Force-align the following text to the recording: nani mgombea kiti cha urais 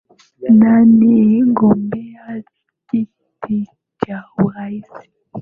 nani 0.49 1.43
mgombea 1.43 2.43
kiti 2.89 3.67
cha 4.05 4.23
urais 4.45 4.85